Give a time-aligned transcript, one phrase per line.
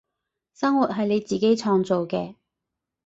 [0.55, 2.33] 生活係你自己創造嘅